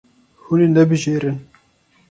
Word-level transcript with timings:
Hûn 0.43 0.59
ê 0.65 0.67
nebijêrin. 0.75 1.37